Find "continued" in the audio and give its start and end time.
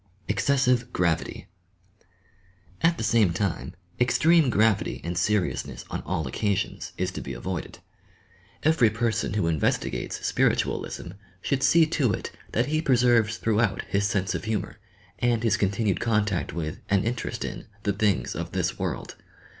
15.55-15.99